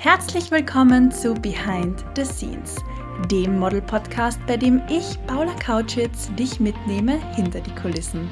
Herzlich 0.00 0.52
willkommen 0.52 1.10
zu 1.10 1.34
Behind 1.34 2.04
the 2.14 2.24
Scenes, 2.24 2.76
dem 3.32 3.58
Model-Podcast, 3.58 4.38
bei 4.46 4.56
dem 4.56 4.80
ich, 4.88 5.18
Paula 5.26 5.52
Kautschitz, 5.54 6.32
dich 6.36 6.60
mitnehme 6.60 7.18
hinter 7.34 7.60
die 7.60 7.74
Kulissen. 7.74 8.30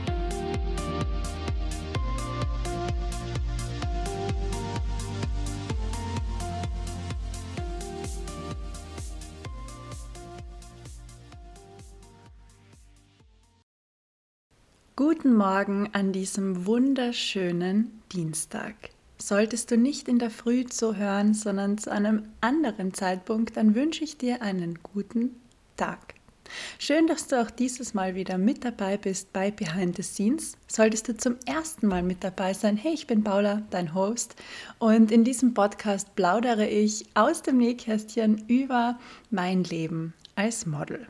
Guten 14.95 15.35
Morgen 15.35 15.91
an 15.95 16.13
diesem 16.13 16.65
wunderschönen 16.65 18.03
Dienstag. 18.13 18.96
Solltest 19.19 19.71
du 19.71 19.77
nicht 19.77 20.09
in 20.09 20.19
der 20.19 20.31
Früh 20.31 20.67
zuhören, 20.67 21.35
sondern 21.35 21.79
zu 21.79 21.91
einem 21.91 22.25
anderen 22.41 22.93
Zeitpunkt, 22.93 23.57
dann 23.57 23.75
wünsche 23.75 24.05
ich 24.05 24.19
dir 24.19 24.43
einen 24.43 24.79
guten 24.83 25.37
Tag. 25.77 26.17
Schön, 26.79 27.07
dass 27.07 27.27
du 27.27 27.41
auch 27.41 27.51
dieses 27.51 27.95
Mal 27.95 28.15
wieder 28.15 28.39
mit 28.39 28.65
dabei 28.65 28.97
bist 28.97 29.33
bei 29.33 29.51
Behind 29.51 29.97
the 29.97 30.03
Scenes. 30.03 30.57
Solltest 30.69 31.09
du 31.09 31.17
zum 31.17 31.37
ersten 31.47 31.89
Mal 31.89 32.03
mit 32.03 32.23
dabei 32.23 32.55
sein, 32.55 32.77
hey, 32.77 32.93
ich 32.93 33.07
bin 33.07 33.25
Paula, 33.25 33.63
dein 33.71 33.95
Host, 33.95 34.37
und 34.79 35.11
in 35.11 35.25
diesem 35.25 35.55
Podcast 35.55 36.15
plaudere 36.15 36.67
ich 36.67 37.07
aus 37.15 37.43
dem 37.43 37.59
Nähkästchen 37.59 38.45
über 38.49 38.99
mein 39.31 39.65
Leben 39.65 40.15
als 40.35 40.67
Model. 40.67 41.07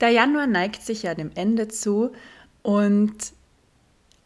Der 0.00 0.10
Januar 0.10 0.46
neigt 0.46 0.82
sich 0.82 1.04
ja 1.04 1.14
dem 1.14 1.30
Ende 1.34 1.68
zu 1.68 2.12
und 2.62 3.32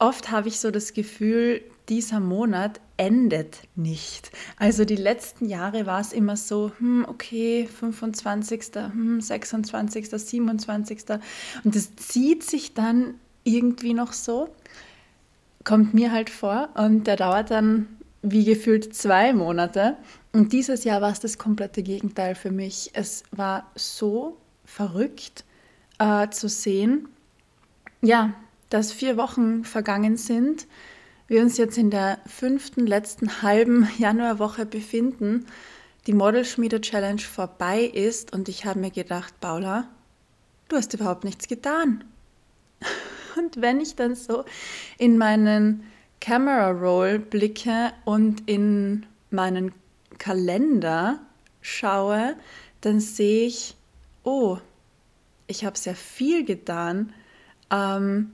oft 0.01 0.31
habe 0.31 0.49
ich 0.49 0.59
so 0.59 0.71
das 0.71 0.93
Gefühl, 0.93 1.63
dieser 1.89 2.21
Monat 2.21 2.81
endet 2.97 3.59
nicht. 3.77 4.31
Also 4.57 4.85
die 4.85 4.97
letzten 4.97 5.47
Jahre 5.47 5.87
war 5.87 6.01
es 6.01 6.13
immer 6.13 6.37
so, 6.37 6.73
hm, 6.79 7.05
okay, 7.09 7.67
25., 7.67 8.63
hm, 8.75 9.21
26., 9.21 10.09
27. 10.11 10.99
Und 11.65 11.75
das 11.75 11.97
zieht 11.97 12.45
sich 12.45 12.75
dann 12.75 13.15
irgendwie 13.45 13.95
noch 13.95 14.13
so, 14.13 14.49
kommt 15.65 15.95
mir 15.95 16.13
halt 16.13 16.31
vor. 16.31 16.71
Und 16.75 17.07
der 17.07 17.17
dauert 17.17 17.51
dann 17.51 17.89
wie 18.23 18.45
gefühlt 18.45 18.95
zwei 18.95 19.33
Monate. 19.33 19.97
Und 20.33 20.53
dieses 20.53 20.85
Jahr 20.85 21.01
war 21.01 21.11
es 21.11 21.21
das 21.21 21.39
komplette 21.39 21.83
Gegenteil 21.83 22.35
für 22.35 22.51
mich. 22.51 22.91
Es 22.93 23.25
war 23.33 23.71
so 23.75 24.37
verrückt 24.65 25.45
äh, 25.99 26.29
zu 26.31 26.49
sehen, 26.49 27.09
ja, 28.03 28.35
dass 28.71 28.93
vier 28.93 29.17
Wochen 29.17 29.65
vergangen 29.65 30.17
sind 30.17 30.67
wir 31.31 31.43
uns 31.43 31.59
jetzt 31.59 31.79
in 31.79 31.91
der 31.91 32.19
fünften, 32.27 32.89
letzten 32.89 33.41
halben 33.41 33.89
Januarwoche 33.99 34.67
befinden, 34.67 35.47
die 36.09 36.13
Modelschmiede 36.13 36.81
Challenge 36.81 37.21
vorbei 37.21 37.85
ist 37.85 38.33
und 38.33 38.49
ich 38.49 38.65
habe 38.65 38.81
mir 38.81 38.91
gedacht, 38.91 39.39
Paula, 39.41 39.87
du 40.69 40.75
hast 40.75 40.93
überhaupt 40.93 41.23
nichts 41.23 41.47
getan. 41.47 42.03
Und 43.37 43.63
wenn 43.63 43.81
ich 43.81 43.95
dann 43.95 44.17
so 44.17 44.45
in 44.99 45.17
meinen 45.17 45.85
Camera 46.21 46.71
Roll 46.71 47.21
blicke 47.21 47.93
und 48.05 48.51
in 48.51 49.07
meinen 49.31 49.73
Kalender 50.19 51.21
schaue, 51.61 52.35
dann 52.81 52.99
sehe 52.99 53.47
ich, 53.47 53.77
oh, 54.25 54.59
ich 55.47 55.65
habe 55.65 55.79
sehr 55.79 55.95
viel 55.95 56.45
getan. 56.45 57.13
Ähm, 57.71 58.33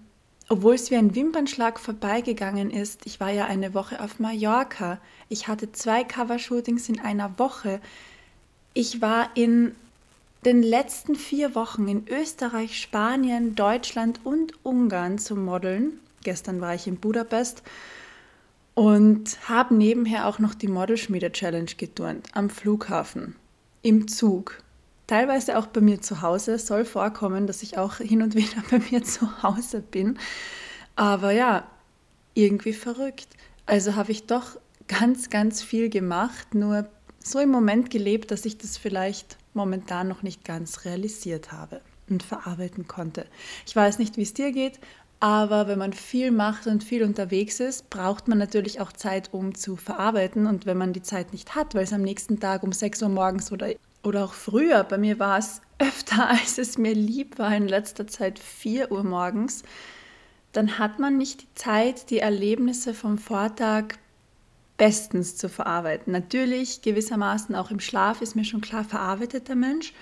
obwohl 0.49 0.75
es 0.75 0.91
wie 0.91 0.97
ein 0.97 1.15
Wimpernschlag 1.15 1.81
vorbeigegangen 1.81 2.71
ist, 2.71 3.05
ich 3.05 3.19
war 3.19 3.31
ja 3.31 3.47
eine 3.47 3.75
Woche 3.75 4.01
auf 4.01 4.21
Mallorca. 4.21 4.99
Ich 5.29 5.49
hatte 5.49 5.73
zwei 5.73 6.05
Covershootings 6.05 6.89
in 6.89 7.01
einer 7.01 7.39
Woche. 7.39 7.81
Ich 8.73 9.01
war 9.01 9.31
in 9.35 9.75
den 10.45 10.63
letzten 10.63 11.17
vier 11.17 11.57
Wochen 11.57 11.89
in 11.89 12.07
Österreich, 12.09 12.79
Spanien, 12.79 13.57
Deutschland 13.57 14.21
und 14.23 14.53
Ungarn 14.65 15.19
zum 15.19 15.45
Modeln. 15.45 15.99
Gestern 16.23 16.61
war 16.61 16.75
ich 16.75 16.87
in 16.87 16.99
Budapest 16.99 17.65
und 18.75 19.49
habe 19.49 19.75
nebenher 19.75 20.29
auch 20.29 20.39
noch 20.39 20.55
die 20.55 20.69
Modelschmiede 20.69 21.33
Challenge 21.33 21.71
geturnt 21.77 22.29
am 22.35 22.51
Flughafen, 22.51 23.35
im 23.83 24.07
Zug 24.07 24.63
teilweise 25.07 25.59
auch 25.59 25.67
bei 25.67 25.81
mir 25.81 26.01
zu 26.01 26.23
Hause. 26.23 26.59
soll 26.59 26.85
vorkommen, 26.85 27.47
dass 27.47 27.63
ich 27.63 27.79
auch 27.79 27.97
hin 27.97 28.23
und 28.23 28.35
wieder 28.35 28.63
bei 28.71 28.81
mir 28.91 29.03
zu 29.05 29.43
Hause 29.43 29.81
bin. 29.81 30.19
Aber 30.97 31.33
ja, 31.33 31.67
irgendwie 32.35 32.73
verrückt. 32.73 33.29
Also 33.67 33.97
habe 33.97 34.13
ich 34.13 34.27
doch 34.27 34.59
ganz, 34.89 35.31
ganz 35.31 35.63
viel 35.63 35.89
gemacht, 35.89 36.55
nur 36.55 36.87
so 37.19 37.41
im 37.41 37.51
Moment 37.51 37.91
gelebt, 37.91 38.31
dass 38.31 38.45
ich 38.45 38.59
das 38.59 38.77
vielleicht 38.77 39.37
momentan 39.53 40.07
noch 40.07 40.23
nicht 40.23 40.45
ganz 40.45 40.85
realisiert 40.85 41.51
habe 41.51 41.81
und 42.09 42.23
verarbeiten 42.23 42.87
konnte. 42.87 43.27
Ich 43.67 43.75
weiß 43.75 43.99
nicht, 43.99 44.17
wie 44.17 44.23
es 44.23 44.35
dir 44.35 44.53
geht, 44.53 44.79
aber 45.19 45.67
wenn 45.67 45.79
man 45.79 45.93
viel 45.93 46.31
macht 46.31 46.67
und 46.67 46.85
viel 46.85 47.03
unterwegs 47.03 47.59
ist, 47.59 47.91
braucht 47.91 48.29
man 48.29 48.39
natürlich 48.39 48.81
auch 48.81 48.93
Zeit, 48.93 49.33
um 49.33 49.55
zu 49.55 49.77
verarbeiten. 49.77 50.47
Und 50.47 50.67
wenn 50.67 50.77
man 50.77 50.93
die 50.93 51.03
Zeit 51.03 51.33
nicht 51.33 51.55
hat, 51.55 51.75
weil 51.75 51.85
es 51.85 51.93
am 51.93 52.03
nächsten 52.03 52.39
Tag 52.39 52.63
um 52.63 52.73
6 52.73 53.03
Uhr 53.03 53.09
morgens 53.09 53.51
oder 53.51 53.69
oder 54.07 54.25
auch 54.25 54.33
früher, 54.33 54.85
bei 54.85 54.99
mir 54.99 55.19
war 55.19 55.39
es 55.39 55.61
öfter, 55.79 56.31
als 56.31 56.59
es 56.59 56.79
mir 56.79 56.95
lieb 56.95 57.39
war, 57.39 57.55
in 57.55 57.69
letzter 57.69 58.07
Zeit 58.07 58.39
4 58.39 58.93
Uhr 58.93 59.05
morgens, 59.05 59.63
dann 60.53 60.79
hat 60.79 60.99
man 60.99 61.19
nicht 61.19 61.43
die 61.43 61.55
Zeit, 61.55 62.09
die 62.09 62.21
Erlebnisse 62.21 62.95
vom 62.95 63.19
Vortag 63.19 63.97
bestens 64.79 65.37
zu 65.37 65.49
verarbeiten. 65.49 66.13
Natürlich, 66.13 66.83
gewissermaßen 66.83 67.55
auch 67.55 67.71
im 67.71 67.81
Schlaf 67.81 68.23
ist 68.23 68.37
mir 68.37 68.45
schon 68.45 68.61
klar, 68.61 68.85
verarbeitet 68.85 69.49
der 69.49 69.57
Mensch, 69.57 69.93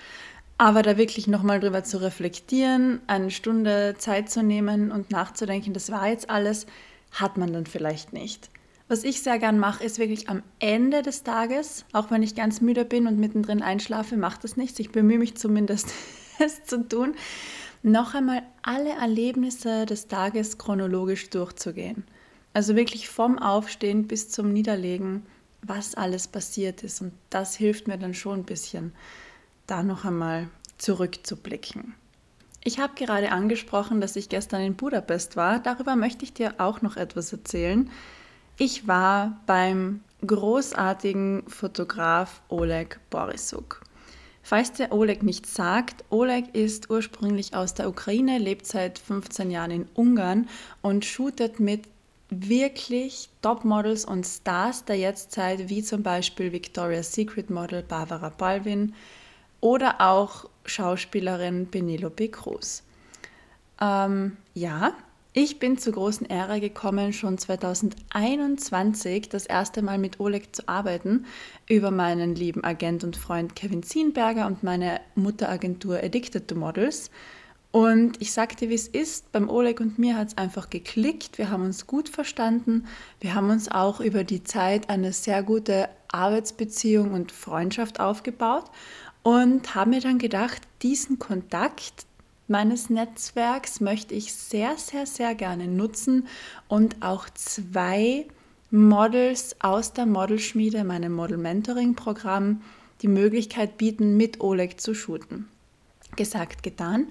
aber 0.57 0.81
da 0.83 0.97
wirklich 0.97 1.27
nochmal 1.27 1.59
drüber 1.59 1.83
zu 1.83 2.01
reflektieren, 2.01 3.01
eine 3.07 3.31
Stunde 3.31 3.95
Zeit 3.97 4.29
zu 4.29 4.43
nehmen 4.43 4.91
und 4.91 5.11
nachzudenken, 5.11 5.73
das 5.73 5.91
war 5.91 6.07
jetzt 6.07 6.29
alles, 6.29 6.67
hat 7.11 7.37
man 7.37 7.51
dann 7.51 7.65
vielleicht 7.65 8.13
nicht. 8.13 8.49
Was 8.87 9.03
ich 9.03 9.23
sehr 9.23 9.39
gern 9.39 9.57
mache, 9.57 9.83
ist 9.83 9.97
wirklich 9.97 10.29
am 10.29 10.43
Ende 10.59 11.01
des 11.01 11.23
Tages, 11.23 11.85
auch 11.91 12.11
wenn 12.11 12.21
ich 12.21 12.35
ganz 12.35 12.61
müde 12.61 12.85
bin 12.85 13.07
und 13.07 13.17
mittendrin 13.17 13.63
einschlafe, 13.63 14.15
macht 14.15 14.43
das 14.43 14.57
nichts. 14.57 14.77
Ich 14.77 14.91
bemühe 14.91 15.17
mich 15.17 15.35
zumindest, 15.35 15.91
es 16.39 16.65
zu 16.65 16.87
tun, 16.87 17.15
noch 17.81 18.13
einmal 18.13 18.43
alle 18.61 18.91
Erlebnisse 18.91 19.87
des 19.87 20.07
Tages 20.07 20.59
chronologisch 20.59 21.31
durchzugehen. 21.31 22.03
Also 22.53 22.75
wirklich 22.75 23.09
vom 23.09 23.39
Aufstehen 23.39 24.07
bis 24.07 24.29
zum 24.29 24.53
Niederlegen, 24.53 25.25
was 25.63 25.95
alles 25.95 26.27
passiert 26.27 26.83
ist. 26.83 27.01
Und 27.01 27.13
das 27.31 27.55
hilft 27.55 27.87
mir 27.87 27.97
dann 27.97 28.13
schon 28.13 28.41
ein 28.41 28.45
bisschen, 28.45 28.93
da 29.65 29.81
noch 29.81 30.05
einmal 30.05 30.47
zurückzublicken. 30.77 31.95
Ich 32.63 32.79
habe 32.79 32.93
gerade 32.95 33.31
angesprochen, 33.31 33.99
dass 33.99 34.15
ich 34.15 34.29
gestern 34.29 34.61
in 34.61 34.75
Budapest 34.75 35.35
war. 35.35 35.59
Darüber 35.59 35.95
möchte 35.95 36.23
ich 36.23 36.33
dir 36.33 36.55
auch 36.59 36.81
noch 36.81 36.97
etwas 36.97 37.31
erzählen. 37.31 37.89
Ich 38.57 38.87
war 38.87 39.41
beim 39.45 39.99
großartigen 40.25 41.43
Fotograf 41.47 42.41
Oleg 42.47 42.99
Borisuk. 43.09 43.81
Falls 44.43 44.71
der 44.71 44.93
Oleg 44.93 45.23
nichts 45.23 45.55
sagt, 45.55 46.05
Oleg 46.09 46.55
ist 46.55 46.89
ursprünglich 46.89 47.53
aus 47.53 47.73
der 47.73 47.89
Ukraine, 47.89 48.37
lebt 48.37 48.65
seit 48.65 48.97
15 48.97 49.51
Jahren 49.51 49.71
in 49.71 49.89
Ungarn 49.93 50.47
und 50.81 51.03
shootet 51.03 51.59
mit 51.59 51.89
wirklich 52.29 53.29
Topmodels 53.41 54.05
und 54.05 54.25
Stars 54.25 54.85
der 54.85 54.97
Jetztzeit, 54.97 55.67
wie 55.67 55.83
zum 55.83 56.01
Beispiel 56.01 56.53
Victoria's 56.53 57.11
Secret 57.11 57.49
Model 57.49 57.83
Barbara 57.83 58.29
Balvin 58.29 58.93
oder 59.59 59.99
auch 59.99 60.47
Schauspielerin 60.63 61.67
Penelope 61.67 62.29
Cruz. 62.29 62.83
Ähm, 63.81 64.37
ja, 64.53 64.93
ich 65.37 65.59
bin 65.59 65.77
zur 65.77 65.91
großen 65.91 66.25
Ehre 66.27 66.61
gekommen, 66.61 67.11
schon 67.11 67.37
2021 67.37 69.27
das 69.27 69.45
erste 69.45 69.81
Mal 69.81 69.97
mit 69.97 70.21
Oleg 70.21 70.55
zu 70.55 70.65
arbeiten, 70.69 71.25
über 71.67 71.91
meinen 71.91 72.35
lieben 72.35 72.63
Agent 72.63 73.03
und 73.03 73.17
Freund 73.17 73.53
Kevin 73.53 73.83
Zienberger 73.83 74.47
und 74.47 74.63
meine 74.63 75.01
Mutteragentur 75.15 75.97
Addicted 75.97 76.47
to 76.47 76.55
Models. 76.55 77.11
Und 77.71 78.21
ich 78.21 78.31
sagte, 78.31 78.69
wie 78.69 78.75
es 78.75 78.87
ist, 78.87 79.33
beim 79.33 79.49
Oleg 79.49 79.81
und 79.81 79.99
mir 79.99 80.15
hat 80.15 80.29
es 80.29 80.37
einfach 80.37 80.69
geklickt, 80.69 81.37
wir 81.37 81.51
haben 81.51 81.65
uns 81.65 81.85
gut 81.85 82.07
verstanden, 82.07 82.85
wir 83.19 83.35
haben 83.35 83.49
uns 83.49 83.69
auch 83.69 83.99
über 83.99 84.23
die 84.23 84.45
Zeit 84.45 84.89
eine 84.89 85.11
sehr 85.11 85.43
gute 85.43 85.89
Arbeitsbeziehung 86.07 87.11
und 87.11 87.33
Freundschaft 87.33 87.99
aufgebaut 87.99 88.71
und 89.21 89.75
haben 89.75 89.91
mir 89.91 89.99
dann 89.99 90.17
gedacht, 90.17 90.61
diesen 90.81 91.19
Kontakt, 91.19 92.05
meines 92.47 92.89
Netzwerks 92.89 93.79
möchte 93.79 94.13
ich 94.13 94.33
sehr, 94.33 94.77
sehr, 94.77 95.05
sehr 95.05 95.35
gerne 95.35 95.67
nutzen 95.67 96.27
und 96.67 96.97
auch 97.01 97.29
zwei 97.29 98.27
Models 98.71 99.55
aus 99.59 99.93
der 99.93 100.05
Modelschmiede, 100.05 100.83
meinem 100.83 101.13
Model 101.13 101.37
Mentoring 101.37 101.95
Programm, 101.95 102.61
die 103.01 103.07
Möglichkeit 103.07 103.77
bieten, 103.77 104.17
mit 104.17 104.41
Oleg 104.41 104.79
zu 104.81 104.93
shooten. 104.93 105.47
Gesagt, 106.15 106.63
getan. 106.63 107.07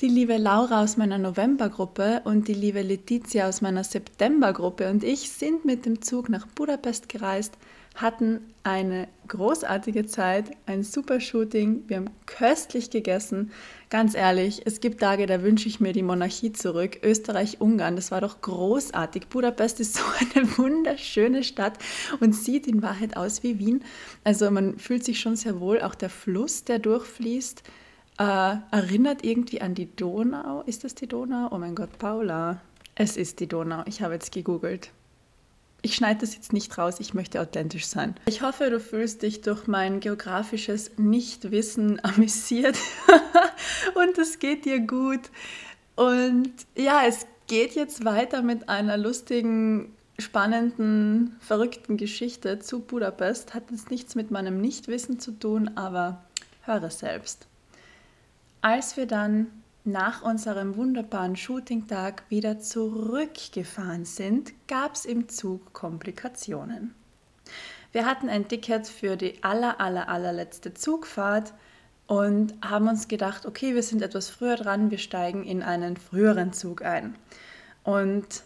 Die 0.00 0.08
liebe 0.08 0.36
Laura 0.38 0.82
aus 0.82 0.96
meiner 0.96 1.18
Novembergruppe 1.18 2.22
und 2.24 2.48
die 2.48 2.54
liebe 2.54 2.82
Letizia 2.82 3.48
aus 3.48 3.60
meiner 3.60 3.84
Septembergruppe 3.84 4.90
und 4.90 5.04
ich 5.04 5.30
sind 5.30 5.64
mit 5.64 5.86
dem 5.86 6.02
Zug 6.02 6.28
nach 6.28 6.46
Budapest 6.46 7.08
gereist, 7.08 7.56
hatten 7.94 8.40
eine 8.64 9.06
großartige 9.28 10.04
Zeit, 10.06 10.50
ein 10.66 10.82
super 10.82 11.20
Shooting, 11.20 11.84
wir 11.86 11.98
haben 11.98 12.10
köstlich 12.26 12.90
gegessen. 12.90 13.52
Ganz 13.94 14.16
ehrlich, 14.16 14.62
es 14.64 14.80
gibt 14.80 15.02
Tage, 15.02 15.24
da 15.26 15.44
wünsche 15.44 15.68
ich 15.68 15.78
mir 15.78 15.92
die 15.92 16.02
Monarchie 16.02 16.50
zurück. 16.50 16.98
Österreich, 17.04 17.60
Ungarn, 17.60 17.94
das 17.94 18.10
war 18.10 18.20
doch 18.20 18.40
großartig. 18.40 19.28
Budapest 19.28 19.78
ist 19.78 19.94
so 19.98 20.02
eine 20.18 20.58
wunderschöne 20.58 21.44
Stadt 21.44 21.78
und 22.18 22.34
sieht 22.34 22.66
in 22.66 22.82
Wahrheit 22.82 23.16
aus 23.16 23.44
wie 23.44 23.60
Wien. 23.60 23.84
Also 24.24 24.50
man 24.50 24.80
fühlt 24.80 25.04
sich 25.04 25.20
schon 25.20 25.36
sehr 25.36 25.60
wohl, 25.60 25.80
auch 25.80 25.94
der 25.94 26.10
Fluss, 26.10 26.64
der 26.64 26.80
durchfließt. 26.80 27.62
Äh, 28.18 28.56
erinnert 28.72 29.24
irgendwie 29.24 29.60
an 29.60 29.76
die 29.76 29.94
Donau. 29.94 30.62
Ist 30.62 30.82
das 30.82 30.96
die 30.96 31.06
Donau? 31.06 31.50
Oh 31.52 31.58
mein 31.58 31.76
Gott, 31.76 31.96
Paula. 31.96 32.60
Es 32.96 33.16
ist 33.16 33.38
die 33.38 33.46
Donau. 33.46 33.84
Ich 33.86 34.02
habe 34.02 34.14
jetzt 34.14 34.32
gegoogelt. 34.32 34.90
Ich 35.84 35.96
schneide 35.96 36.20
das 36.20 36.34
jetzt 36.34 36.54
nicht 36.54 36.78
raus, 36.78 36.98
ich 36.98 37.12
möchte 37.12 37.42
authentisch 37.42 37.84
sein. 37.84 38.14
Ich 38.24 38.40
hoffe, 38.40 38.70
du 38.70 38.80
fühlst 38.80 39.20
dich 39.20 39.42
durch 39.42 39.66
mein 39.66 40.00
geografisches 40.00 40.92
Nichtwissen 40.96 42.00
amüsiert 42.02 42.78
und 43.94 44.16
es 44.16 44.38
geht 44.38 44.64
dir 44.64 44.80
gut. 44.80 45.20
Und 45.94 46.54
ja, 46.74 47.02
es 47.06 47.26
geht 47.48 47.74
jetzt 47.74 48.06
weiter 48.06 48.40
mit 48.40 48.70
einer 48.70 48.96
lustigen, 48.96 49.94
spannenden, 50.18 51.36
verrückten 51.40 51.98
Geschichte 51.98 52.60
zu 52.60 52.80
Budapest. 52.80 53.52
Hat 53.52 53.70
jetzt 53.70 53.90
nichts 53.90 54.14
mit 54.14 54.30
meinem 54.30 54.62
Nichtwissen 54.62 55.20
zu 55.20 55.32
tun, 55.32 55.72
aber 55.74 56.24
höre 56.62 56.88
selbst. 56.88 57.46
Als 58.62 58.96
wir 58.96 59.04
dann 59.04 59.48
nach 59.84 60.22
unserem 60.22 60.76
wunderbaren 60.76 61.36
Shooting-Tag 61.36 62.24
wieder 62.30 62.58
zurückgefahren 62.58 64.06
sind, 64.06 64.52
gab 64.66 64.94
es 64.94 65.04
im 65.04 65.28
Zug 65.28 65.74
Komplikationen. 65.74 66.94
Wir 67.92 68.06
hatten 68.06 68.28
ein 68.28 68.48
Ticket 68.48 68.88
für 68.88 69.16
die 69.16 69.44
aller, 69.44 69.80
aller, 69.80 70.08
allerletzte 70.08 70.72
Zugfahrt 70.72 71.52
und 72.06 72.54
haben 72.64 72.88
uns 72.88 73.08
gedacht, 73.08 73.46
okay, 73.46 73.74
wir 73.74 73.82
sind 73.82 74.02
etwas 74.02 74.30
früher 74.30 74.56
dran, 74.56 74.90
wir 74.90 74.98
steigen 74.98 75.44
in 75.44 75.62
einen 75.62 75.96
früheren 75.96 76.52
Zug 76.52 76.82
ein. 76.82 77.14
Und 77.82 78.42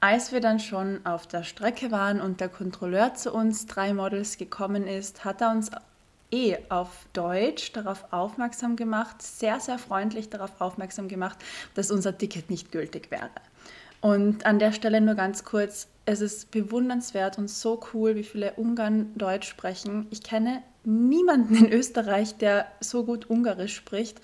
als 0.00 0.32
wir 0.32 0.40
dann 0.40 0.58
schon 0.58 1.04
auf 1.06 1.26
der 1.26 1.44
Strecke 1.44 1.90
waren 1.90 2.20
und 2.20 2.40
der 2.40 2.48
Kontrolleur 2.48 3.14
zu 3.14 3.32
uns 3.32 3.66
drei 3.66 3.94
Models 3.94 4.38
gekommen 4.38 4.86
ist, 4.86 5.24
hat 5.24 5.40
er 5.40 5.52
uns 5.52 5.70
eh 6.32 6.58
auf 6.68 7.06
Deutsch 7.12 7.72
darauf 7.72 8.12
aufmerksam 8.12 8.76
gemacht, 8.76 9.22
sehr, 9.22 9.60
sehr 9.60 9.78
freundlich 9.78 10.28
darauf 10.30 10.60
aufmerksam 10.60 11.08
gemacht, 11.08 11.38
dass 11.74 11.90
unser 11.90 12.16
Ticket 12.16 12.50
nicht 12.50 12.72
gültig 12.72 13.10
wäre. 13.10 13.30
Und 14.00 14.46
an 14.46 14.58
der 14.58 14.72
Stelle 14.72 15.00
nur 15.00 15.14
ganz 15.14 15.44
kurz, 15.44 15.88
es 16.06 16.20
ist 16.20 16.50
bewundernswert 16.50 17.38
und 17.38 17.50
so 17.50 17.80
cool, 17.92 18.16
wie 18.16 18.24
viele 18.24 18.54
Ungarn 18.54 19.12
Deutsch 19.14 19.48
sprechen. 19.48 20.06
Ich 20.10 20.22
kenne 20.22 20.62
niemanden 20.84 21.54
in 21.56 21.72
Österreich, 21.72 22.36
der 22.36 22.66
so 22.80 23.04
gut 23.04 23.28
Ungarisch 23.28 23.76
spricht. 23.76 24.20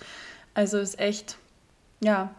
Also 0.53 0.79
ist 0.79 0.99
echt, 0.99 1.37
ja, 1.99 2.33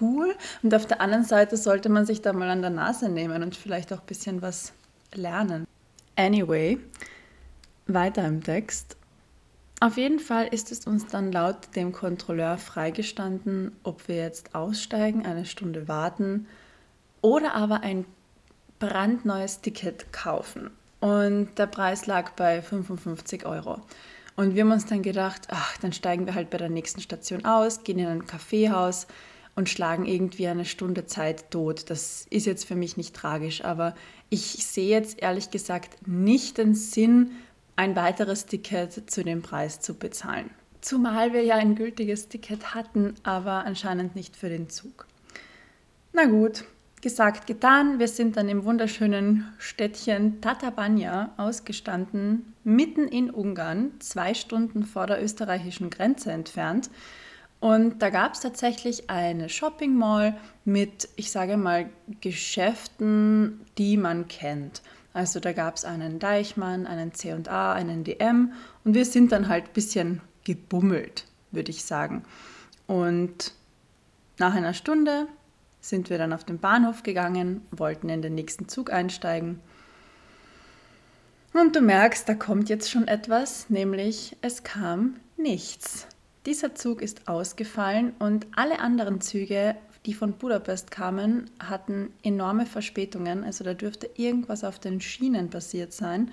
cool. 0.00 0.34
Und 0.62 0.74
auf 0.74 0.86
der 0.86 1.00
anderen 1.00 1.24
Seite 1.24 1.56
sollte 1.56 1.88
man 1.88 2.06
sich 2.06 2.22
da 2.22 2.32
mal 2.32 2.48
an 2.48 2.60
der 2.60 2.70
Nase 2.70 3.08
nehmen 3.08 3.42
und 3.42 3.56
vielleicht 3.56 3.92
auch 3.92 4.00
ein 4.00 4.06
bisschen 4.06 4.42
was 4.42 4.72
lernen. 5.12 5.66
Anyway, 6.16 6.78
weiter 7.86 8.26
im 8.26 8.42
Text. 8.42 8.96
Auf 9.80 9.98
jeden 9.98 10.20
Fall 10.20 10.46
ist 10.48 10.72
es 10.72 10.86
uns 10.86 11.06
dann 11.06 11.32
laut 11.32 11.76
dem 11.76 11.92
Kontrolleur 11.92 12.56
freigestanden, 12.56 13.72
ob 13.82 14.08
wir 14.08 14.16
jetzt 14.16 14.54
aussteigen, 14.54 15.26
eine 15.26 15.44
Stunde 15.44 15.86
warten 15.86 16.46
oder 17.20 17.54
aber 17.54 17.82
ein 17.82 18.06
brandneues 18.78 19.60
Ticket 19.60 20.12
kaufen. 20.12 20.70
Und 21.00 21.58
der 21.58 21.66
Preis 21.66 22.06
lag 22.06 22.30
bei 22.32 22.62
55 22.62 23.44
Euro. 23.44 23.82
Und 24.34 24.54
wir 24.54 24.62
haben 24.62 24.72
uns 24.72 24.86
dann 24.86 25.02
gedacht, 25.02 25.48
ach, 25.50 25.76
dann 25.78 25.92
steigen 25.92 26.26
wir 26.26 26.34
halt 26.34 26.50
bei 26.50 26.58
der 26.58 26.68
nächsten 26.68 27.00
Station 27.00 27.44
aus, 27.44 27.84
gehen 27.84 27.98
in 27.98 28.06
ein 28.06 28.26
Kaffeehaus 28.26 29.06
und 29.54 29.68
schlagen 29.68 30.04
irgendwie 30.04 30.46
eine 30.46 30.66
Stunde 30.66 31.06
Zeit 31.06 31.50
tot. 31.50 31.90
Das 31.90 32.26
ist 32.30 32.46
jetzt 32.46 32.66
für 32.66 32.76
mich 32.76 32.96
nicht 32.96 33.14
tragisch, 33.16 33.64
aber 33.64 33.94
ich 34.28 34.66
sehe 34.66 34.88
jetzt 34.88 35.22
ehrlich 35.22 35.50
gesagt 35.50 36.06
nicht 36.06 36.58
den 36.58 36.74
Sinn, 36.74 37.32
ein 37.76 37.94
weiteres 37.94 38.46
Ticket 38.46 39.10
zu 39.10 39.22
dem 39.22 39.42
Preis 39.42 39.80
zu 39.80 39.94
bezahlen. 39.94 40.50
Zumal 40.80 41.32
wir 41.32 41.42
ja 41.42 41.56
ein 41.56 41.74
gültiges 41.74 42.28
Ticket 42.28 42.74
hatten, 42.74 43.14
aber 43.22 43.64
anscheinend 43.64 44.14
nicht 44.16 44.36
für 44.36 44.48
den 44.48 44.68
Zug. 44.68 45.06
Na 46.12 46.24
gut, 46.24 46.64
gesagt, 47.02 47.46
getan. 47.46 47.98
Wir 47.98 48.08
sind 48.08 48.36
dann 48.36 48.48
im 48.48 48.64
wunderschönen 48.64 49.52
Städtchen 49.58 50.40
Tatabanya 50.40 51.32
ausgestanden, 51.36 52.54
mitten 52.64 53.06
in 53.06 53.30
Ungarn, 53.30 53.92
zwei 54.00 54.34
Stunden 54.34 54.82
vor 54.82 55.06
der 55.06 55.22
österreichischen 55.22 55.90
Grenze 55.90 56.32
entfernt. 56.32 56.90
Und 57.60 58.02
da 58.02 58.10
gab 58.10 58.34
es 58.34 58.40
tatsächlich 58.40 59.08
eine 59.08 59.48
Shopping 59.48 59.94
Mall 59.96 60.36
mit, 60.64 61.08
ich 61.16 61.30
sage 61.30 61.56
mal, 61.56 61.90
Geschäften, 62.20 63.60
die 63.78 63.96
man 63.96 64.28
kennt. 64.28 64.82
Also 65.16 65.40
da 65.40 65.54
gab 65.54 65.76
es 65.76 65.86
einen 65.86 66.18
Deichmann, 66.18 66.86
einen 66.86 67.14
C&A, 67.14 67.72
einen 67.72 68.04
DM 68.04 68.52
und 68.84 68.92
wir 68.92 69.06
sind 69.06 69.32
dann 69.32 69.48
halt 69.48 69.64
ein 69.64 69.72
bisschen 69.72 70.20
gebummelt, 70.44 71.24
würde 71.52 71.70
ich 71.70 71.86
sagen. 71.86 72.22
Und 72.86 73.54
nach 74.36 74.54
einer 74.54 74.74
Stunde 74.74 75.26
sind 75.80 76.10
wir 76.10 76.18
dann 76.18 76.34
auf 76.34 76.44
den 76.44 76.58
Bahnhof 76.58 77.02
gegangen, 77.02 77.62
wollten 77.70 78.10
in 78.10 78.20
den 78.20 78.34
nächsten 78.34 78.68
Zug 78.68 78.92
einsteigen. 78.92 79.60
Und 81.54 81.74
du 81.74 81.80
merkst, 81.80 82.28
da 82.28 82.34
kommt 82.34 82.68
jetzt 82.68 82.90
schon 82.90 83.08
etwas, 83.08 83.70
nämlich 83.70 84.36
es 84.42 84.64
kam 84.64 85.16
nichts. 85.38 86.08
Dieser 86.44 86.74
Zug 86.74 87.00
ist 87.00 87.26
ausgefallen 87.26 88.12
und 88.18 88.46
alle 88.54 88.80
anderen 88.80 89.22
Züge 89.22 89.76
die 90.06 90.14
von 90.14 90.32
Budapest 90.32 90.90
kamen, 90.90 91.50
hatten 91.58 92.12
enorme 92.22 92.64
Verspätungen. 92.64 93.44
Also 93.44 93.64
da 93.64 93.74
dürfte 93.74 94.08
irgendwas 94.16 94.64
auf 94.64 94.78
den 94.78 95.00
Schienen 95.00 95.50
passiert 95.50 95.92
sein. 95.92 96.30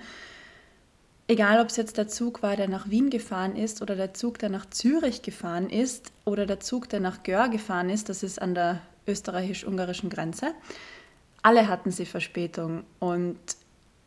Egal, 1.26 1.60
ob 1.60 1.68
es 1.68 1.76
jetzt 1.76 1.96
der 1.96 2.06
Zug 2.06 2.42
war, 2.42 2.54
der 2.54 2.68
nach 2.68 2.90
Wien 2.90 3.08
gefahren 3.08 3.56
ist, 3.56 3.80
oder 3.80 3.96
der 3.96 4.12
Zug, 4.12 4.38
der 4.38 4.50
nach 4.50 4.68
Zürich 4.68 5.22
gefahren 5.22 5.70
ist, 5.70 6.12
oder 6.24 6.44
der 6.44 6.60
Zug, 6.60 6.88
der 6.90 7.00
nach 7.00 7.22
Gör 7.22 7.48
gefahren 7.48 7.88
ist, 7.88 8.10
das 8.10 8.22
ist 8.22 8.40
an 8.40 8.54
der 8.54 8.82
österreichisch-ungarischen 9.06 10.10
Grenze. 10.10 10.52
Alle 11.42 11.68
hatten 11.68 11.90
sie 11.90 12.04
Verspätung. 12.04 12.84
Und 12.98 13.38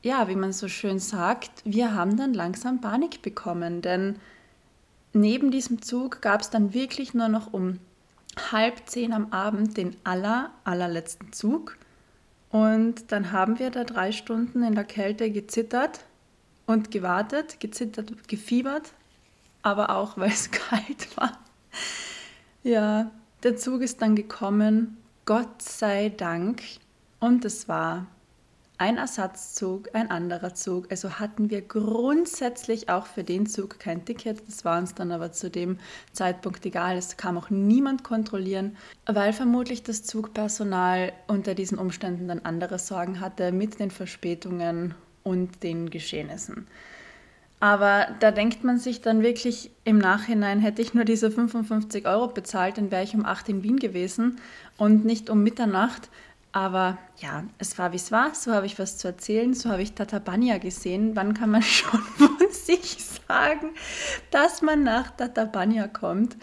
ja, 0.03 0.27
wie 0.27 0.35
man 0.35 0.53
so 0.53 0.67
schön 0.67 0.99
sagt, 0.99 1.51
wir 1.65 1.95
haben 1.95 2.17
dann 2.17 2.33
langsam 2.33 2.81
Panik 2.81 3.23
bekommen, 3.23 3.81
denn 3.81 4.17
neben 5.13 5.49
diesem 5.49 5.81
Zug 5.81 6.21
gab 6.21 6.41
es 6.41 6.51
dann 6.51 6.73
wirklich 6.75 7.15
nur 7.15 7.29
noch 7.29 7.51
um 7.51 7.79
halb 8.51 8.87
zehn 8.87 9.13
am 9.13 9.31
Abend 9.31 9.77
den 9.77 9.95
aller, 10.03 10.51
allerletzten 10.63 11.33
Zug. 11.33 11.77
Und 12.49 13.11
dann 13.11 13.31
haben 13.31 13.59
wir 13.59 13.69
da 13.71 13.83
drei 13.83 14.11
Stunden 14.11 14.63
in 14.63 14.75
der 14.75 14.85
Kälte 14.85 15.29
gezittert 15.31 16.05
und 16.65 16.91
gewartet, 16.91 17.59
gezittert, 17.59 18.27
gefiebert, 18.27 18.93
aber 19.61 19.89
auch, 19.89 20.17
weil 20.17 20.29
es 20.29 20.51
kalt 20.51 21.17
war. 21.17 21.37
Ja, 22.63 23.11
der 23.43 23.57
Zug 23.57 23.81
ist 23.81 24.01
dann 24.01 24.15
gekommen, 24.15 24.97
Gott 25.25 25.61
sei 25.61 26.09
Dank. 26.09 26.61
Und 27.19 27.45
es 27.45 27.67
war 27.67 28.07
ein 28.77 28.97
Ersatzzug, 28.97 29.89
ein 29.93 30.11
anderer 30.11 30.53
Zug. 30.53 30.87
Also 30.91 31.19
hatten 31.19 31.49
wir 31.49 31.61
grundsätzlich 31.61 32.89
auch 32.89 33.07
für 33.07 33.23
den 33.23 33.47
Zug 33.47 33.79
kein 33.79 34.05
Ticket. 34.05 34.47
Das 34.47 34.65
war 34.65 34.77
uns 34.77 34.93
dann 34.93 35.11
aber 35.11 35.31
zu 35.31 35.49
dem 35.49 35.79
Zeitpunkt 36.11 36.65
egal. 36.65 36.97
Es 36.97 37.17
kam 37.17 37.37
auch 37.37 37.49
niemand 37.49 38.03
kontrollieren, 38.03 38.77
weil 39.05 39.33
vermutlich 39.33 39.81
das 39.83 40.03
Zugpersonal 40.03 41.11
unter 41.27 41.55
diesen 41.55 41.79
Umständen 41.79 42.27
dann 42.27 42.39
andere 42.39 42.77
Sorgen 42.77 43.19
hatte 43.19 43.51
mit 43.51 43.79
den 43.79 43.89
Verspätungen 43.89 44.93
und 45.23 45.63
den 45.63 45.89
Geschehnissen. 45.89 46.67
Aber 47.59 48.07
da 48.19 48.29
denkt 48.29 48.63
man 48.63 48.77
sich 48.77 49.01
dann 49.01 49.23
wirklich 49.23 49.71
im 49.83 49.97
Nachhinein, 49.97 50.59
hätte 50.59 50.83
ich 50.83 50.93
nur 50.93 51.05
diese 51.05 51.31
55 51.31 52.07
Euro 52.07 52.27
bezahlt, 52.27 52.77
dann 52.77 52.91
wäre 52.91 53.03
ich 53.03 53.15
um 53.15 53.25
8 53.25 53.49
in 53.49 53.63
Wien 53.63 53.77
gewesen 53.77 54.39
und 54.77 55.05
nicht 55.05 55.31
um 55.31 55.41
Mitternacht. 55.41 56.09
Aber 56.51 56.97
ja, 57.17 57.43
es 57.57 57.77
war 57.77 57.91
wie 57.91 57.97
es 57.97 58.11
war. 58.11 58.33
So 58.33 58.53
habe 58.53 58.65
ich 58.65 58.79
was 58.79 58.97
zu 58.97 59.07
erzählen. 59.07 59.53
So 59.53 59.69
habe 59.69 59.81
ich 59.81 59.93
Tatabania 59.93 60.57
gesehen. 60.57 61.15
Wann 61.15 61.33
kann 61.33 61.51
man 61.51 61.61
schon 61.63 62.01
von 62.01 62.37
sich 62.51 62.97
sagen, 63.27 63.71
dass 64.31 64.61
man 64.61 64.83
nach 64.83 65.11
Tatabania 65.11 65.87
kommt? 65.87 66.37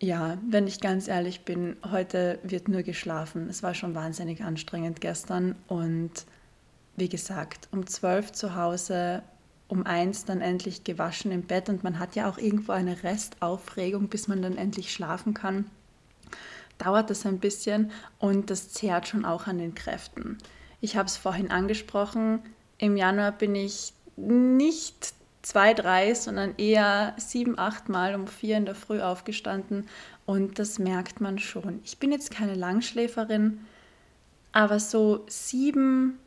Ja, 0.00 0.38
wenn 0.48 0.66
ich 0.66 0.80
ganz 0.80 1.08
ehrlich 1.08 1.44
bin, 1.44 1.76
heute 1.90 2.38
wird 2.42 2.68
nur 2.68 2.82
geschlafen. 2.82 3.48
Es 3.48 3.62
war 3.62 3.74
schon 3.74 3.94
wahnsinnig 3.94 4.42
anstrengend 4.42 5.00
gestern. 5.00 5.56
Und 5.66 6.24
wie 6.96 7.08
gesagt, 7.08 7.68
um 7.72 7.86
zwölf 7.86 8.32
zu 8.32 8.54
Hause, 8.54 9.22
um 9.66 9.84
eins 9.84 10.24
dann 10.24 10.40
endlich 10.40 10.84
gewaschen 10.84 11.32
im 11.32 11.42
Bett. 11.42 11.68
Und 11.68 11.84
man 11.84 11.98
hat 11.98 12.14
ja 12.14 12.30
auch 12.30 12.38
irgendwo 12.38 12.72
eine 12.72 13.02
Restaufregung, 13.02 14.08
bis 14.08 14.28
man 14.28 14.40
dann 14.40 14.56
endlich 14.56 14.92
schlafen 14.92 15.34
kann 15.34 15.66
dauert 16.78 17.10
es 17.10 17.26
ein 17.26 17.38
bisschen 17.38 17.90
und 18.18 18.50
das 18.50 18.70
zehrt 18.70 19.08
schon 19.08 19.24
auch 19.24 19.46
an 19.46 19.58
den 19.58 19.74
Kräften. 19.74 20.38
Ich 20.80 20.96
habe 20.96 21.06
es 21.06 21.16
vorhin 21.16 21.50
angesprochen, 21.50 22.40
Im 22.78 22.96
Januar 22.96 23.32
bin 23.32 23.56
ich 23.56 23.92
nicht 24.16 25.12
zwei, 25.42 25.74
drei, 25.74 26.14
sondern 26.14 26.54
eher 26.58 27.14
sieben, 27.16 27.58
acht 27.58 27.88
Mal 27.88 28.14
um 28.14 28.26
vier 28.26 28.56
in 28.56 28.66
der 28.66 28.74
Früh 28.74 29.00
aufgestanden 29.00 29.88
und 30.26 30.58
das 30.58 30.78
merkt 30.78 31.20
man 31.20 31.38
schon. 31.38 31.80
Ich 31.84 31.98
bin 31.98 32.12
jetzt 32.12 32.30
keine 32.30 32.54
Langschläferin, 32.54 33.64
aber 34.52 34.78
so 34.78 35.24
sieben, 35.28 36.18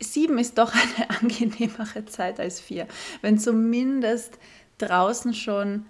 sieben 0.00 0.38
ist 0.38 0.58
doch 0.58 0.72
eine 0.74 1.10
angenehmere 1.20 2.04
Zeit 2.06 2.38
als 2.38 2.60
vier. 2.60 2.86
Wenn 3.22 3.38
zumindest 3.38 4.38
draußen 4.78 5.34
schon, 5.34 5.86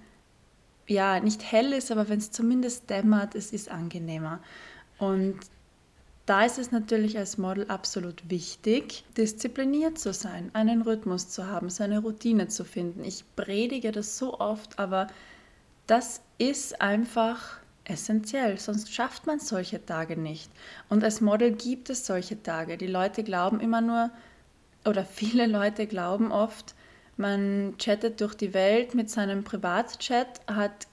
ja, 0.86 1.20
nicht 1.20 1.50
hell 1.50 1.72
ist, 1.72 1.90
aber 1.90 2.08
wenn 2.08 2.18
es 2.18 2.30
zumindest 2.30 2.90
dämmert, 2.90 3.34
es 3.34 3.52
ist 3.52 3.70
angenehmer. 3.70 4.40
Und 4.98 5.38
da 6.26 6.44
ist 6.44 6.58
es 6.58 6.72
natürlich 6.72 7.18
als 7.18 7.36
Model 7.36 7.66
absolut 7.68 8.30
wichtig, 8.30 9.04
diszipliniert 9.16 9.98
zu 9.98 10.12
sein, 10.12 10.50
einen 10.54 10.82
Rhythmus 10.82 11.28
zu 11.28 11.46
haben, 11.46 11.68
seine 11.68 11.98
Routine 11.98 12.48
zu 12.48 12.64
finden. 12.64 13.04
Ich 13.04 13.24
predige 13.36 13.92
das 13.92 14.16
so 14.16 14.40
oft, 14.40 14.78
aber 14.78 15.08
das 15.86 16.22
ist 16.38 16.80
einfach 16.80 17.58
essentiell, 17.84 18.58
sonst 18.58 18.92
schafft 18.92 19.26
man 19.26 19.38
solche 19.38 19.84
Tage 19.84 20.16
nicht. 20.16 20.50
Und 20.88 21.04
als 21.04 21.20
Model 21.20 21.52
gibt 21.52 21.90
es 21.90 22.06
solche 22.06 22.42
Tage. 22.42 22.78
Die 22.78 22.86
Leute 22.86 23.22
glauben 23.22 23.60
immer 23.60 23.82
nur, 23.82 24.10
oder 24.86 25.04
viele 25.04 25.46
Leute 25.46 25.86
glauben 25.86 26.32
oft, 26.32 26.73
man 27.16 27.74
chattet 27.78 28.20
durch 28.20 28.34
die 28.34 28.54
Welt 28.54 28.94
mit 28.94 29.10
seinem 29.10 29.44
Privatchat, 29.44 30.40
hat 30.46 30.86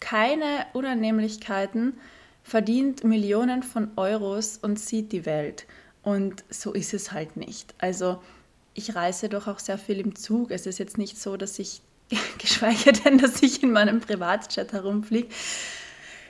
keine 0.00 0.66
Unannehmlichkeiten, 0.72 1.94
verdient 2.42 3.04
Millionen 3.04 3.62
von 3.62 3.90
Euros 3.96 4.58
und 4.58 4.78
sieht 4.78 5.12
die 5.12 5.26
Welt. 5.26 5.66
Und 6.02 6.44
so 6.50 6.72
ist 6.72 6.94
es 6.94 7.12
halt 7.12 7.36
nicht. 7.36 7.74
Also 7.78 8.22
ich 8.74 8.94
reise 8.94 9.28
doch 9.28 9.46
auch 9.48 9.58
sehr 9.58 9.78
viel 9.78 9.98
im 10.00 10.14
Zug. 10.14 10.50
Es 10.50 10.66
ist 10.66 10.78
jetzt 10.78 10.98
nicht 10.98 11.20
so, 11.20 11.36
dass 11.36 11.58
ich, 11.58 11.82
geschweige 12.38 12.92
denn, 12.92 13.18
dass 13.18 13.42
ich 13.42 13.62
in 13.62 13.72
meinem 13.72 14.00
Privatchat 14.00 14.72
herumfliege. 14.72 15.28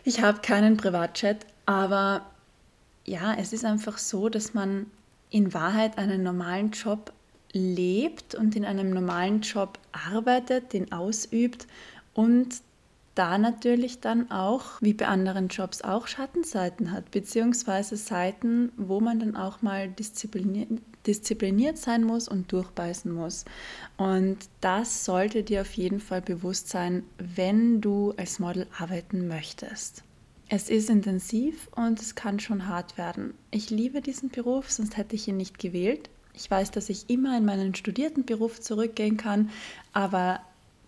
Ich 0.04 0.22
habe 0.22 0.40
keinen 0.40 0.76
Privatchat, 0.76 1.44
aber 1.66 2.26
ja, 3.04 3.34
es 3.34 3.52
ist 3.52 3.64
einfach 3.64 3.98
so, 3.98 4.28
dass 4.28 4.54
man 4.54 4.86
in 5.30 5.52
Wahrheit 5.52 5.98
einen 5.98 6.22
normalen 6.22 6.70
Job 6.70 7.12
lebt 7.52 8.34
und 8.34 8.56
in 8.56 8.64
einem 8.64 8.90
normalen 8.90 9.40
Job 9.40 9.78
arbeitet, 9.92 10.72
den 10.72 10.92
ausübt 10.92 11.66
und 12.14 12.62
da 13.18 13.36
natürlich 13.36 13.98
dann 13.98 14.30
auch, 14.30 14.80
wie 14.80 14.94
bei 14.94 15.08
anderen 15.08 15.48
Jobs 15.48 15.82
auch, 15.82 16.06
Schattenseiten 16.06 16.92
hat, 16.92 17.10
beziehungsweise 17.10 17.96
Seiten, 17.96 18.70
wo 18.76 19.00
man 19.00 19.18
dann 19.18 19.34
auch 19.34 19.60
mal 19.60 19.88
diszipliniert, 19.88 20.68
diszipliniert 21.04 21.78
sein 21.78 22.04
muss 22.04 22.28
und 22.28 22.52
durchbeißen 22.52 23.12
muss. 23.12 23.44
Und 23.96 24.36
das 24.60 25.04
sollte 25.04 25.42
dir 25.42 25.62
auf 25.62 25.72
jeden 25.72 25.98
Fall 25.98 26.22
bewusst 26.22 26.68
sein, 26.68 27.02
wenn 27.18 27.80
du 27.80 28.12
als 28.16 28.38
Model 28.38 28.68
arbeiten 28.78 29.26
möchtest. 29.26 30.04
Es 30.48 30.70
ist 30.70 30.88
intensiv 30.88 31.68
und 31.74 32.00
es 32.00 32.14
kann 32.14 32.38
schon 32.38 32.68
hart 32.68 32.96
werden. 32.96 33.34
Ich 33.50 33.68
liebe 33.68 34.00
diesen 34.00 34.28
Beruf, 34.28 34.70
sonst 34.70 34.96
hätte 34.96 35.16
ich 35.16 35.26
ihn 35.26 35.36
nicht 35.36 35.58
gewählt. 35.58 36.08
Ich 36.38 36.48
weiß, 36.48 36.70
dass 36.70 36.88
ich 36.88 37.10
immer 37.10 37.36
in 37.36 37.44
meinen 37.44 37.74
studierten 37.74 38.24
Beruf 38.24 38.60
zurückgehen 38.60 39.16
kann, 39.16 39.50
aber 39.92 40.40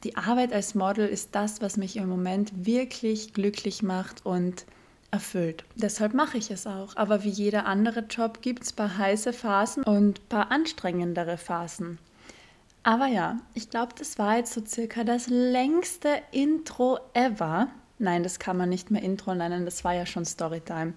die 0.04 0.16
Arbeit 0.16 0.52
als 0.52 0.76
Model 0.76 1.09
ist 1.09 1.35
das, 1.35 1.61
was 1.61 1.76
mich 1.76 1.97
im 1.97 2.09
Moment 2.09 2.66
wirklich 2.66 3.35
glücklich 3.35 3.83
macht 3.83 4.25
und 4.25 4.64
erfüllt. 5.11 5.64
Deshalb 5.75 6.14
mache 6.14 6.38
ich 6.38 6.52
es 6.52 6.69
auch. 6.69 6.95
Aber 6.95 7.25
wie 7.25 7.30
jeder 7.30 7.66
andere 7.66 8.00
Job 8.00 8.42
gibt 8.42 8.62
es 8.62 8.73
paar 8.73 8.97
heiße 8.97 9.33
Phasen 9.33 9.83
und 9.83 10.28
paar 10.28 10.52
anstrengendere 10.52 11.37
Phasen. 11.37 11.99
Aber 12.85 13.09
ja, 13.09 13.38
ich 13.52 13.71
glaube, 13.71 13.92
das 13.99 14.19
war 14.19 14.37
jetzt 14.37 14.54
so 14.54 14.64
circa 14.64 15.02
das 15.02 15.26
längste 15.28 16.11
Intro 16.30 16.99
ever. 17.12 17.69
Nein, 17.99 18.23
das 18.23 18.38
kann 18.38 18.57
man 18.57 18.69
nicht 18.69 18.90
mehr 18.90 19.02
Intro 19.02 19.35
nennen, 19.35 19.64
das 19.66 19.85
war 19.85 19.95
ja 19.95 20.07
schon 20.07 20.25
Storytime. 20.25 20.95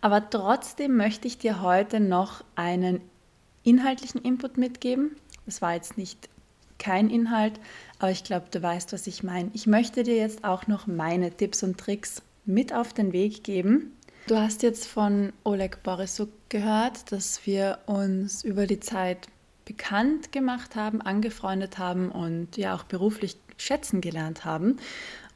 Aber 0.00 0.30
trotzdem 0.30 0.96
möchte 0.96 1.26
ich 1.26 1.36
dir 1.36 1.60
heute 1.60 2.00
noch 2.00 2.42
einen 2.54 3.02
inhaltlichen 3.66 4.22
Input 4.22 4.56
mitgeben. 4.56 5.16
Das 5.44 5.60
war 5.60 5.74
jetzt 5.74 5.98
nicht 5.98 6.28
kein 6.78 7.10
Inhalt, 7.10 7.58
aber 7.98 8.10
ich 8.10 8.24
glaube, 8.24 8.46
du 8.50 8.62
weißt, 8.62 8.92
was 8.92 9.06
ich 9.06 9.22
meine. 9.22 9.50
Ich 9.54 9.66
möchte 9.66 10.02
dir 10.02 10.16
jetzt 10.16 10.44
auch 10.44 10.66
noch 10.66 10.86
meine 10.86 11.30
Tipps 11.30 11.62
und 11.62 11.78
Tricks 11.78 12.22
mit 12.44 12.72
auf 12.72 12.92
den 12.92 13.12
Weg 13.12 13.44
geben. 13.44 13.92
Du 14.26 14.36
hast 14.36 14.62
jetzt 14.62 14.86
von 14.86 15.32
Oleg 15.44 15.82
Borisuk 15.82 16.30
gehört, 16.48 17.12
dass 17.12 17.46
wir 17.46 17.78
uns 17.86 18.44
über 18.44 18.66
die 18.66 18.80
Zeit 18.80 19.28
bekannt 19.64 20.32
gemacht 20.32 20.76
haben, 20.76 21.00
angefreundet 21.00 21.78
haben 21.78 22.10
und 22.10 22.56
ja 22.56 22.74
auch 22.74 22.84
beruflich 22.84 23.36
schätzen 23.56 24.00
gelernt 24.00 24.44
haben. 24.44 24.76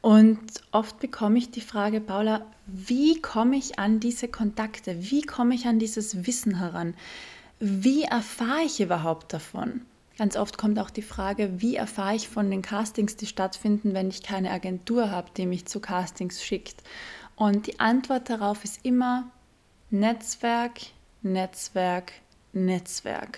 Und 0.01 0.39
oft 0.71 0.99
bekomme 0.99 1.37
ich 1.37 1.51
die 1.51 1.61
Frage, 1.61 2.01
Paula, 2.01 2.45
wie 2.65 3.21
komme 3.21 3.57
ich 3.57 3.77
an 3.77 3.99
diese 3.99 4.27
Kontakte? 4.27 4.95
Wie 5.11 5.21
komme 5.21 5.53
ich 5.53 5.67
an 5.67 5.79
dieses 5.79 6.25
Wissen 6.25 6.57
heran? 6.57 6.95
Wie 7.63 8.05
erfahre 8.05 8.63
ich 8.65 8.81
überhaupt 8.81 9.33
davon? 9.33 9.81
Ganz 10.17 10.35
oft 10.35 10.57
kommt 10.57 10.79
auch 10.79 10.89
die 10.89 11.03
Frage, 11.03 11.61
wie 11.61 11.75
erfahre 11.75 12.15
ich 12.15 12.27
von 12.27 12.49
den 12.49 12.63
Castings, 12.63 13.17
die 13.17 13.27
stattfinden, 13.27 13.93
wenn 13.93 14.09
ich 14.09 14.23
keine 14.23 14.49
Agentur 14.49 15.11
habe, 15.11 15.29
die 15.37 15.45
mich 15.45 15.67
zu 15.67 15.79
Castings 15.79 16.43
schickt. 16.43 16.81
Und 17.35 17.67
die 17.67 17.79
Antwort 17.79 18.31
darauf 18.31 18.63
ist 18.63 18.83
immer 18.83 19.29
Netzwerk, 19.91 20.79
Netzwerk, 21.21 22.13
Netzwerk. 22.51 23.37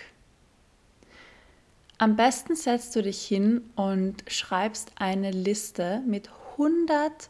Am 1.98 2.16
besten 2.16 2.56
setzt 2.56 2.96
du 2.96 3.02
dich 3.02 3.22
hin 3.26 3.60
und 3.76 4.24
schreibst 4.26 4.92
eine 4.96 5.32
Liste 5.32 6.02
mit 6.06 6.30
100 6.52 7.28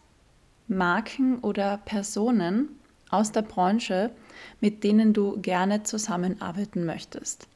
Marken 0.69 1.41
oder 1.41 1.77
Personen 1.79 2.69
aus 3.11 3.33
der 3.33 3.43
Branche, 3.43 4.11
mit 4.61 4.85
denen 4.85 5.13
du 5.13 5.41
gerne 5.41 5.83
zusammenarbeiten 5.83 6.85
möchtest. 6.85 7.47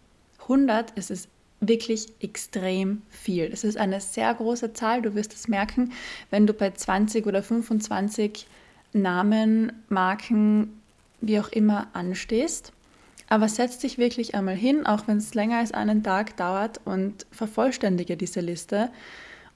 100 0.43 0.93
ist 0.93 1.11
es 1.11 1.29
wirklich 1.61 2.07
extrem 2.21 3.03
viel. 3.09 3.51
Das 3.51 3.65
ist 3.65 3.77
eine 3.77 4.01
sehr 4.01 4.33
große 4.33 4.73
Zahl. 4.73 5.03
Du 5.03 5.15
wirst 5.15 5.33
es 5.35 5.49
merken, 5.49 5.93
wenn 6.31 6.47
du 6.47 6.53
bei 6.53 6.71
20 6.71 7.27
oder 7.27 7.43
25 7.43 8.47
Namen, 8.93 9.73
Marken, 9.89 10.81
wie 11.21 11.41
auch 11.41 11.49
immer 11.49 11.89
anstehst. 11.93 12.73
Aber 13.29 13.49
setz 13.49 13.79
dich 13.79 13.99
wirklich 13.99 14.35
einmal 14.35 14.55
hin, 14.55 14.87
auch 14.87 15.07
wenn 15.07 15.19
es 15.19 15.35
länger 15.35 15.59
als 15.59 15.73
einen 15.73 16.03
Tag 16.03 16.37
dauert 16.37 16.81
und 16.85 17.27
vervollständige 17.31 18.17
diese 18.17 18.41
Liste. 18.41 18.91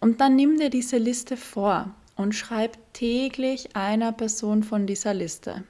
Und 0.00 0.20
dann 0.20 0.36
nimm 0.36 0.58
dir 0.58 0.68
diese 0.68 0.98
Liste 0.98 1.36
vor 1.36 1.90
und 2.16 2.34
schreib 2.34 2.76
täglich 2.92 3.74
einer 3.74 4.12
Person 4.12 4.62
von 4.62 4.86
dieser 4.86 5.14
Liste. 5.14 5.64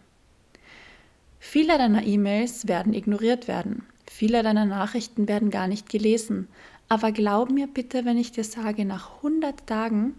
Viele 1.44 1.76
deiner 1.76 2.06
E-Mails 2.06 2.68
werden 2.68 2.94
ignoriert 2.94 3.48
werden. 3.48 3.84
Viele 4.08 4.44
deiner 4.44 4.64
Nachrichten 4.64 5.26
werden 5.26 5.50
gar 5.50 5.66
nicht 5.66 5.88
gelesen. 5.88 6.46
Aber 6.88 7.10
glaub 7.10 7.50
mir 7.50 7.66
bitte, 7.66 8.04
wenn 8.04 8.16
ich 8.16 8.30
dir 8.30 8.44
sage, 8.44 8.84
nach 8.84 9.16
100 9.16 9.66
Tagen 9.66 10.14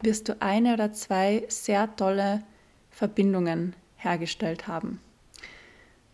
wirst 0.00 0.30
du 0.30 0.40
eine 0.40 0.72
oder 0.72 0.90
zwei 0.94 1.44
sehr 1.48 1.94
tolle 1.96 2.42
Verbindungen 2.90 3.76
hergestellt 3.96 4.66
haben. 4.66 5.00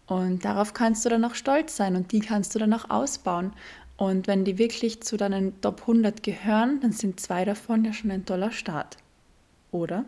Und 0.08 0.44
darauf 0.44 0.74
kannst 0.74 1.04
du 1.04 1.10
dann 1.10 1.24
auch 1.24 1.36
stolz 1.36 1.76
sein 1.76 1.94
und 1.94 2.10
die 2.10 2.20
kannst 2.20 2.52
du 2.52 2.58
dann 2.58 2.74
auch 2.74 2.90
ausbauen. 2.90 3.52
Und 3.96 4.26
wenn 4.26 4.44
die 4.44 4.58
wirklich 4.58 5.00
zu 5.00 5.16
deinen 5.16 5.60
Top 5.60 5.82
100 5.82 6.24
gehören, 6.24 6.80
dann 6.80 6.92
sind 6.92 7.20
zwei 7.20 7.44
davon 7.44 7.84
ja 7.84 7.92
schon 7.92 8.10
ein 8.10 8.26
toller 8.26 8.50
Start. 8.50 8.96
Oder? 9.70 10.04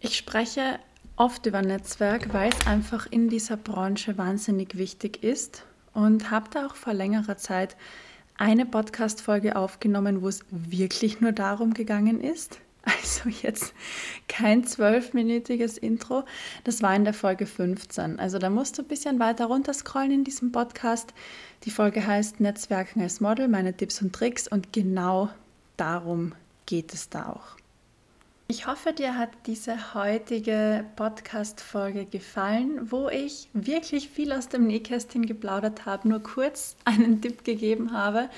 Ich 0.00 0.16
spreche 0.16 0.78
oft 1.16 1.46
über 1.46 1.62
Netzwerk, 1.62 2.32
weil 2.32 2.50
es 2.50 2.66
einfach 2.66 3.06
in 3.10 3.28
dieser 3.28 3.56
Branche 3.56 4.18
wahnsinnig 4.18 4.76
wichtig 4.76 5.22
ist 5.22 5.64
und 5.94 6.30
habe 6.30 6.50
da 6.50 6.66
auch 6.66 6.74
vor 6.74 6.94
längerer 6.94 7.36
Zeit 7.36 7.76
eine 8.36 8.66
Podcast-Folge 8.66 9.56
aufgenommen, 9.56 10.22
wo 10.22 10.28
es 10.28 10.40
wirklich 10.50 11.20
nur 11.20 11.32
darum 11.32 11.74
gegangen 11.74 12.20
ist. 12.20 12.58
Also 12.84 13.28
jetzt 13.28 13.74
kein 14.26 14.64
zwölfminütiges 14.64 15.78
Intro. 15.78 16.24
Das 16.64 16.82
war 16.82 16.96
in 16.96 17.04
der 17.04 17.14
Folge 17.14 17.46
15. 17.46 18.18
Also 18.18 18.40
da 18.40 18.50
musst 18.50 18.76
du 18.76 18.82
ein 18.82 18.88
bisschen 18.88 19.20
weiter 19.20 19.46
runter 19.46 19.72
scrollen 19.72 20.10
in 20.10 20.24
diesem 20.24 20.50
Podcast. 20.50 21.14
Die 21.62 21.70
Folge 21.70 22.04
heißt 22.04 22.40
Netzwerken 22.40 23.00
als 23.00 23.20
Model, 23.20 23.46
meine 23.46 23.76
Tipps 23.76 24.02
und 24.02 24.12
Tricks 24.12 24.48
und 24.48 24.72
genau 24.72 25.28
darum 25.76 26.34
geht 26.66 26.92
es 26.92 27.08
da 27.08 27.28
auch. 27.28 27.61
Ich 28.52 28.66
hoffe, 28.66 28.92
dir 28.92 29.16
hat 29.16 29.30
diese 29.46 29.94
heutige 29.94 30.84
Podcast-Folge 30.96 32.04
gefallen, 32.04 32.90
wo 32.90 33.08
ich 33.08 33.48
wirklich 33.54 34.10
viel 34.10 34.30
aus 34.30 34.50
dem 34.50 34.66
Nähkästchen 34.66 35.24
geplaudert 35.24 35.86
habe, 35.86 36.06
nur 36.06 36.22
kurz 36.22 36.76
einen 36.84 37.22
Tipp 37.22 37.44
gegeben 37.44 37.94
habe. 37.94 38.28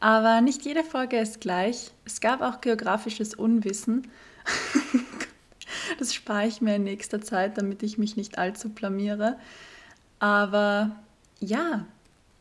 Aber 0.00 0.40
nicht 0.40 0.64
jede 0.64 0.82
Folge 0.82 1.20
ist 1.20 1.40
gleich. 1.40 1.92
Es 2.04 2.20
gab 2.20 2.40
auch 2.40 2.60
geografisches 2.60 3.32
Unwissen. 3.32 4.08
das 6.00 6.14
spare 6.14 6.48
ich 6.48 6.60
mir 6.60 6.74
in 6.74 6.82
nächster 6.82 7.20
Zeit, 7.20 7.56
damit 7.56 7.84
ich 7.84 7.96
mich 7.96 8.16
nicht 8.16 8.38
allzu 8.38 8.70
blamiere. 8.70 9.38
Aber 10.18 10.96
ja, 11.38 11.86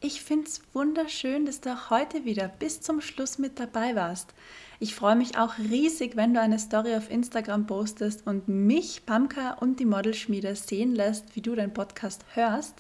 Ich 0.02 0.22
finde 0.22 0.48
es 0.48 0.62
wunderschön, 0.74 1.46
dass 1.46 1.60
du 1.60 1.74
auch 1.74 1.90
heute 1.90 2.24
wieder 2.24 2.48
bis 2.48 2.80
zum 2.80 3.02
Schluss 3.02 3.38
mit 3.38 3.60
dabei 3.60 3.98
warst. 3.98 4.34
Ich 4.80 4.96
freue 4.96 5.18
mich 5.18 5.38
auch 5.38 5.58
riesig, 5.58 6.16
wenn 6.16 6.34
du 6.34 6.40
eine 6.40 6.58
Story 6.58 6.96
auf 6.96 7.12
Instagram 7.12 7.68
postest 7.68 8.26
und 8.26 8.48
mich, 8.48 9.06
Pamka 9.06 9.56
und 9.56 9.78
die 9.82 9.86
Modelschmiede 9.86 10.56
sehen 10.56 10.96
lässt, 10.96 11.36
wie 11.36 11.42
du 11.42 11.54
deinen 11.54 11.74
Podcast 11.74 12.24
hörst. 12.34 12.76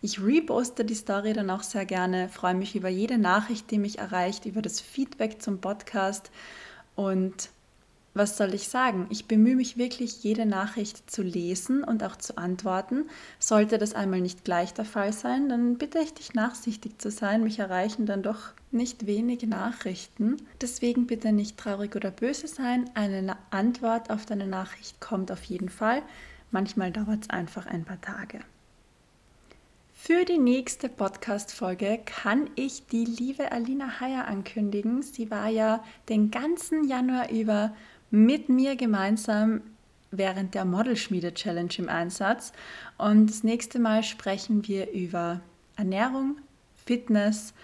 Ich 0.00 0.22
reposte 0.22 0.84
die 0.84 0.94
Story 0.94 1.32
dann 1.32 1.50
auch 1.50 1.64
sehr 1.64 1.86
gerne, 1.86 2.28
freue 2.28 2.54
mich 2.54 2.76
über 2.76 2.88
jede 2.88 3.18
Nachricht, 3.18 3.68
die 3.72 3.78
mich 3.78 3.98
erreicht, 3.98 4.46
über 4.46 4.62
das 4.62 4.80
Feedback 4.80 5.42
zum 5.42 5.60
Podcast 5.60 6.30
und 6.94 7.48
was 8.12 8.36
soll 8.36 8.54
ich 8.54 8.68
sagen? 8.68 9.06
Ich 9.10 9.26
bemühe 9.26 9.54
mich 9.54 9.76
wirklich, 9.76 10.24
jede 10.24 10.44
Nachricht 10.44 11.08
zu 11.10 11.22
lesen 11.22 11.84
und 11.84 12.02
auch 12.02 12.16
zu 12.16 12.36
antworten. 12.36 13.08
Sollte 13.38 13.78
das 13.78 13.94
einmal 13.94 14.20
nicht 14.20 14.44
gleich 14.44 14.74
der 14.74 14.84
Fall 14.84 15.12
sein, 15.12 15.48
dann 15.48 15.78
bitte 15.78 16.00
ich 16.00 16.12
dich 16.12 16.34
nachsichtig 16.34 17.00
zu 17.00 17.10
sein. 17.10 17.44
Mich 17.44 17.60
erreichen 17.60 18.06
dann 18.06 18.22
doch 18.22 18.52
nicht 18.72 19.06
wenige 19.06 19.46
Nachrichten. 19.46 20.38
Deswegen 20.60 21.06
bitte 21.06 21.32
nicht 21.32 21.56
traurig 21.56 21.94
oder 21.94 22.10
böse 22.10 22.48
sein. 22.48 22.90
Eine 22.94 23.36
Antwort 23.50 24.10
auf 24.10 24.26
deine 24.26 24.46
Nachricht 24.46 25.00
kommt 25.00 25.30
auf 25.30 25.44
jeden 25.44 25.68
Fall. 25.68 26.02
Manchmal 26.50 26.90
dauert 26.90 27.22
es 27.22 27.30
einfach 27.30 27.66
ein 27.66 27.84
paar 27.84 28.00
Tage. 28.00 28.40
Für 30.02 30.24
die 30.24 30.38
nächste 30.38 30.88
Podcast-Folge 30.88 32.00
kann 32.06 32.48
ich 32.56 32.86
die 32.86 33.04
liebe 33.04 33.52
Alina 33.52 34.00
Heyer 34.00 34.26
ankündigen. 34.26 35.02
Sie 35.02 35.30
war 35.30 35.48
ja 35.48 35.84
den 36.08 36.30
ganzen 36.30 36.88
Januar 36.88 37.30
über 37.30 37.74
mit 38.10 38.48
mir 38.48 38.76
gemeinsam 38.76 39.62
während 40.10 40.54
der 40.54 40.64
Modelschmiede 40.64 41.34
Challenge 41.34 41.72
im 41.78 41.88
Einsatz. 41.88 42.52
Und 42.98 43.30
das 43.30 43.44
nächste 43.44 43.78
Mal 43.78 44.02
sprechen 44.02 44.66
wir 44.66 44.90
über 44.92 45.40
Ernährung, 45.76 46.36
Fitness 46.84 47.54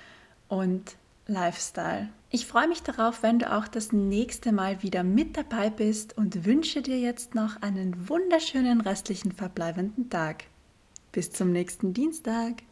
und 0.49 0.97
Lifestyle. 1.27 2.09
Ich 2.31 2.47
freue 2.47 2.69
mich 2.69 2.83
darauf, 2.83 3.23
wenn 3.23 3.39
du 3.39 3.53
auch 3.53 3.69
das 3.69 3.93
nächste 3.93 4.53
Mal 4.53 4.83
wieder 4.83 5.03
mit 5.03 5.37
dabei 5.37 5.71
bist 5.71 6.17
und 6.17 6.45
wünsche 6.45 6.83
dir 6.83 6.99
jetzt 6.99 7.35
noch 7.35 7.63
einen 7.63 8.09
wunderschönen 8.09 8.81
restlichen 8.81 9.33
verbleibenden 9.33 10.11
Tag. 10.11 10.45
Bis 11.13 11.33
zum 11.33 11.51
nächsten 11.53 11.95
Dienstag. 11.95 12.63